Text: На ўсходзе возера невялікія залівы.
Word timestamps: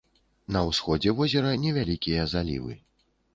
На 0.55 0.61
ўсходзе 0.69 1.13
возера 1.19 1.51
невялікія 1.67 2.25
залівы. 2.33 2.73